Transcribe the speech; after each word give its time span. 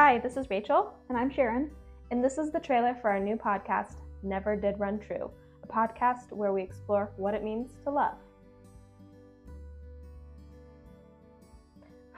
Hi, 0.00 0.18
this 0.20 0.36
is 0.36 0.48
Rachel, 0.48 0.94
And 1.08 1.18
I'm 1.18 1.28
Sharon. 1.28 1.72
and 2.12 2.22
this 2.22 2.38
is 2.38 2.52
the 2.52 2.60
trailer 2.60 2.94
for 2.94 3.10
our 3.10 3.18
new 3.18 3.34
podcast, 3.34 3.96
Never 4.22 4.54
Did 4.54 4.78
Run 4.78 5.00
True, 5.00 5.28
a 5.64 5.66
podcast 5.66 6.30
where 6.30 6.52
we 6.52 6.62
explore 6.62 7.10
what 7.16 7.34
it 7.34 7.42
means 7.42 7.72
to 7.82 7.90
love. 7.90 8.14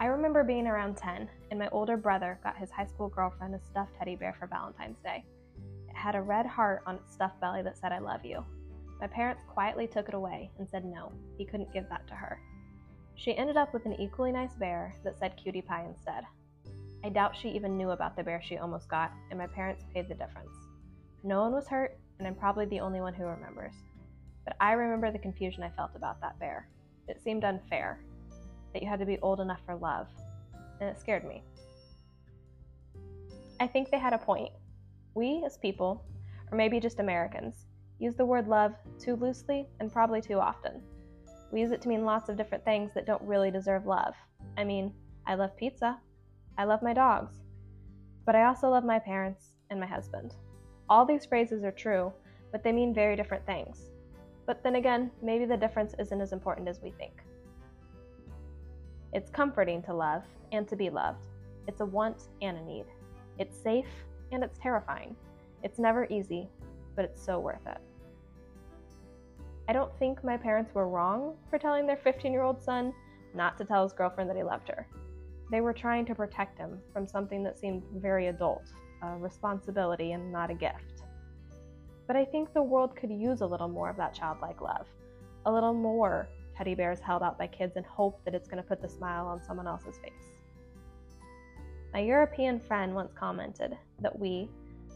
I 0.00 0.06
remember 0.06 0.42
being 0.42 0.66
around 0.66 0.96
10, 0.96 1.28
and 1.50 1.58
my 1.58 1.68
older 1.68 1.98
brother 1.98 2.40
got 2.42 2.56
his 2.56 2.70
high 2.70 2.86
school 2.86 3.10
girlfriend 3.10 3.54
a 3.54 3.60
stuffed 3.60 3.94
teddy 3.98 4.16
bear 4.16 4.34
for 4.40 4.46
Valentine's 4.46 5.00
Day. 5.00 5.22
It 5.90 5.94
had 5.94 6.14
a 6.14 6.22
red 6.22 6.46
heart 6.46 6.82
on 6.86 6.94
its 6.94 7.12
stuffed 7.12 7.42
belly 7.42 7.60
that 7.60 7.76
said, 7.76 7.92
I 7.92 7.98
love 7.98 8.24
you. 8.24 8.42
My 9.02 9.06
parents 9.06 9.42
quietly 9.46 9.86
took 9.86 10.08
it 10.08 10.14
away 10.14 10.50
and 10.58 10.66
said 10.66 10.86
no, 10.86 11.12
he 11.36 11.44
couldn't 11.44 11.74
give 11.74 11.90
that 11.90 12.08
to 12.08 12.14
her. 12.14 12.40
She 13.16 13.36
ended 13.36 13.58
up 13.58 13.74
with 13.74 13.84
an 13.84 14.00
equally 14.00 14.32
nice 14.32 14.54
bear 14.54 14.94
that 15.04 15.18
said 15.18 15.36
cutie 15.36 15.60
pie 15.60 15.84
instead. 15.86 16.24
I 17.06 17.08
doubt 17.08 17.36
she 17.36 17.50
even 17.50 17.76
knew 17.76 17.90
about 17.90 18.16
the 18.16 18.24
bear 18.24 18.42
she 18.42 18.58
almost 18.58 18.88
got, 18.88 19.12
and 19.30 19.38
my 19.38 19.46
parents 19.46 19.84
paid 19.94 20.08
the 20.08 20.14
difference. 20.16 20.50
No 21.22 21.40
one 21.40 21.52
was 21.52 21.68
hurt, 21.68 21.96
and 22.18 22.26
I'm 22.26 22.34
probably 22.34 22.66
the 22.66 22.80
only 22.80 23.00
one 23.00 23.14
who 23.14 23.26
remembers. 23.26 23.74
But 24.44 24.56
I 24.58 24.72
remember 24.72 25.12
the 25.12 25.18
confusion 25.20 25.62
I 25.62 25.70
felt 25.70 25.92
about 25.94 26.20
that 26.20 26.36
bear. 26.40 26.68
It 27.06 27.22
seemed 27.22 27.44
unfair, 27.44 28.00
that 28.72 28.82
you 28.82 28.88
had 28.88 28.98
to 28.98 29.06
be 29.06 29.20
old 29.22 29.38
enough 29.38 29.60
for 29.64 29.76
love, 29.76 30.08
and 30.80 30.90
it 30.90 30.98
scared 30.98 31.24
me. 31.24 31.44
I 33.60 33.68
think 33.68 33.88
they 33.88 34.00
had 34.00 34.12
a 34.12 34.18
point. 34.18 34.50
We, 35.14 35.44
as 35.46 35.58
people, 35.58 36.04
or 36.50 36.58
maybe 36.58 36.80
just 36.80 36.98
Americans, 36.98 37.66
use 38.00 38.16
the 38.16 38.26
word 38.26 38.48
love 38.48 38.72
too 38.98 39.14
loosely 39.14 39.68
and 39.78 39.92
probably 39.92 40.20
too 40.20 40.40
often. 40.40 40.82
We 41.52 41.60
use 41.60 41.70
it 41.70 41.80
to 41.82 41.88
mean 41.88 42.04
lots 42.04 42.28
of 42.28 42.36
different 42.36 42.64
things 42.64 42.90
that 42.94 43.06
don't 43.06 43.22
really 43.22 43.52
deserve 43.52 43.86
love. 43.86 44.16
I 44.56 44.64
mean, 44.64 44.92
I 45.24 45.36
love 45.36 45.56
pizza. 45.56 46.00
I 46.58 46.64
love 46.64 46.82
my 46.82 46.92
dogs. 46.92 47.34
But 48.24 48.34
I 48.34 48.44
also 48.44 48.68
love 48.68 48.84
my 48.84 48.98
parents 48.98 49.52
and 49.70 49.78
my 49.78 49.86
husband. 49.86 50.34
All 50.88 51.04
these 51.04 51.26
phrases 51.26 51.64
are 51.64 51.72
true, 51.72 52.12
but 52.52 52.62
they 52.62 52.72
mean 52.72 52.94
very 52.94 53.16
different 53.16 53.44
things. 53.46 53.90
But 54.46 54.62
then 54.62 54.76
again, 54.76 55.10
maybe 55.22 55.44
the 55.44 55.56
difference 55.56 55.94
isn't 55.98 56.20
as 56.20 56.32
important 56.32 56.68
as 56.68 56.80
we 56.80 56.92
think. 56.92 57.22
It's 59.12 59.30
comforting 59.30 59.82
to 59.82 59.94
love 59.94 60.22
and 60.52 60.66
to 60.68 60.76
be 60.76 60.90
loved. 60.90 61.18
It's 61.66 61.80
a 61.80 61.86
want 61.86 62.28
and 62.42 62.56
a 62.56 62.62
need. 62.62 62.84
It's 63.38 63.56
safe 63.56 63.88
and 64.32 64.42
it's 64.44 64.58
terrifying. 64.58 65.16
It's 65.62 65.78
never 65.78 66.06
easy, 66.10 66.48
but 66.94 67.04
it's 67.04 67.22
so 67.22 67.38
worth 67.38 67.66
it. 67.66 67.78
I 69.68 69.72
don't 69.72 69.92
think 69.98 70.22
my 70.22 70.36
parents 70.36 70.74
were 70.74 70.88
wrong 70.88 71.34
for 71.50 71.58
telling 71.58 71.86
their 71.86 71.96
15 71.96 72.32
year 72.32 72.42
old 72.42 72.62
son 72.62 72.94
not 73.34 73.58
to 73.58 73.64
tell 73.64 73.82
his 73.82 73.92
girlfriend 73.92 74.30
that 74.30 74.36
he 74.36 74.42
loved 74.42 74.68
her. 74.68 74.86
They 75.50 75.60
were 75.60 75.72
trying 75.72 76.06
to 76.06 76.14
protect 76.14 76.58
him 76.58 76.80
from 76.92 77.06
something 77.06 77.42
that 77.44 77.58
seemed 77.58 77.84
very 77.94 78.26
adult, 78.28 78.64
a 79.02 79.16
responsibility 79.16 80.12
and 80.12 80.32
not 80.32 80.50
a 80.50 80.54
gift. 80.54 81.02
But 82.06 82.16
I 82.16 82.24
think 82.24 82.52
the 82.52 82.62
world 82.62 82.96
could 82.96 83.10
use 83.10 83.40
a 83.40 83.46
little 83.46 83.68
more 83.68 83.88
of 83.88 83.96
that 83.96 84.14
childlike 84.14 84.60
love, 84.60 84.86
a 85.44 85.52
little 85.52 85.74
more 85.74 86.28
teddy 86.56 86.74
bears 86.74 87.00
held 87.00 87.22
out 87.22 87.38
by 87.38 87.46
kids 87.46 87.76
in 87.76 87.84
hope 87.84 88.24
that 88.24 88.34
it's 88.34 88.48
going 88.48 88.62
to 88.62 88.68
put 88.68 88.80
the 88.80 88.88
smile 88.88 89.26
on 89.26 89.42
someone 89.42 89.66
else's 89.66 89.98
face. 89.98 90.12
My 91.92 92.00
European 92.00 92.60
friend 92.60 92.94
once 92.94 93.12
commented 93.12 93.76
that 94.00 94.18
we, 94.18 94.48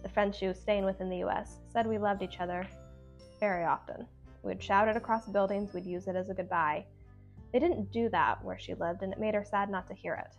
the 0.02 0.32
she 0.32 0.46
was 0.46 0.58
staying 0.58 0.84
with 0.84 1.00
in 1.00 1.08
the 1.08 1.24
US, 1.24 1.58
said 1.72 1.86
we 1.86 1.98
loved 1.98 2.22
each 2.22 2.40
other 2.40 2.66
very 3.38 3.64
often. 3.64 4.06
We'd 4.42 4.62
shout 4.62 4.88
it 4.88 4.96
across 4.96 5.26
buildings, 5.26 5.72
we'd 5.72 5.86
use 5.86 6.08
it 6.08 6.16
as 6.16 6.30
a 6.30 6.34
goodbye. 6.34 6.86
They 7.52 7.58
didn't 7.58 7.92
do 7.92 8.08
that 8.10 8.44
where 8.44 8.58
she 8.58 8.74
lived, 8.74 9.02
and 9.02 9.12
it 9.12 9.18
made 9.18 9.34
her 9.34 9.44
sad 9.44 9.70
not 9.70 9.88
to 9.88 9.94
hear 9.94 10.14
it. 10.14 10.36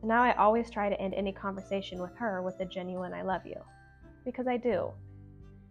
And 0.00 0.08
now 0.08 0.22
I 0.22 0.34
always 0.34 0.70
try 0.70 0.88
to 0.88 1.00
end 1.00 1.14
any 1.14 1.32
conversation 1.32 2.00
with 2.00 2.14
her 2.16 2.42
with 2.42 2.58
a 2.60 2.64
genuine 2.64 3.12
I 3.12 3.22
love 3.22 3.46
you. 3.46 3.56
Because 4.24 4.46
I 4.46 4.56
do. 4.56 4.90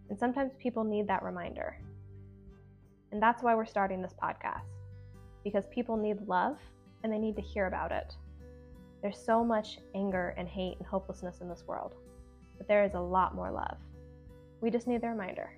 And 0.08 0.18
sometimes 0.18 0.52
people 0.58 0.84
need 0.84 1.06
that 1.08 1.22
reminder. 1.22 1.78
And 3.12 3.22
that's 3.22 3.42
why 3.42 3.54
we're 3.54 3.66
starting 3.66 4.02
this 4.02 4.14
podcast. 4.22 4.66
Because 5.44 5.66
people 5.66 5.96
need 5.96 6.26
love 6.26 6.58
and 7.02 7.12
they 7.12 7.18
need 7.18 7.36
to 7.36 7.42
hear 7.42 7.66
about 7.66 7.92
it. 7.92 8.14
There's 9.02 9.18
so 9.18 9.44
much 9.44 9.78
anger 9.94 10.34
and 10.36 10.48
hate 10.48 10.76
and 10.78 10.86
hopelessness 10.86 11.40
in 11.40 11.48
this 11.48 11.64
world, 11.66 11.94
but 12.56 12.66
there 12.66 12.84
is 12.84 12.94
a 12.94 13.00
lot 13.00 13.34
more 13.34 13.50
love. 13.50 13.76
We 14.60 14.70
just 14.70 14.88
need 14.88 15.02
the 15.02 15.08
reminder. 15.08 15.52